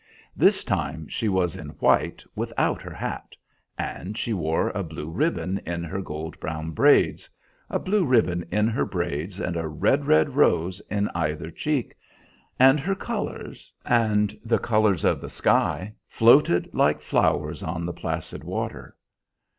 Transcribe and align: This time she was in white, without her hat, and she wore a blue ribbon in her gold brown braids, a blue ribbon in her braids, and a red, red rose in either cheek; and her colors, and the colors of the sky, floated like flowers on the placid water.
This 0.35 0.63
time 0.63 1.07
she 1.09 1.29
was 1.29 1.55
in 1.55 1.69
white, 1.77 2.25
without 2.35 2.81
her 2.81 2.93
hat, 2.95 3.35
and 3.77 4.17
she 4.17 4.33
wore 4.33 4.69
a 4.71 4.81
blue 4.81 5.11
ribbon 5.11 5.61
in 5.63 5.83
her 5.83 6.01
gold 6.01 6.39
brown 6.39 6.71
braids, 6.71 7.29
a 7.69 7.77
blue 7.77 8.03
ribbon 8.03 8.43
in 8.51 8.67
her 8.67 8.83
braids, 8.83 9.39
and 9.39 9.55
a 9.55 9.67
red, 9.67 10.07
red 10.07 10.35
rose 10.35 10.79
in 10.89 11.07
either 11.09 11.51
cheek; 11.51 11.95
and 12.59 12.79
her 12.79 12.95
colors, 12.95 13.71
and 13.85 14.35
the 14.43 14.57
colors 14.57 15.05
of 15.05 15.21
the 15.21 15.29
sky, 15.29 15.93
floated 16.07 16.73
like 16.73 16.99
flowers 16.99 17.61
on 17.61 17.85
the 17.85 17.93
placid 17.93 18.43
water. 18.43 18.95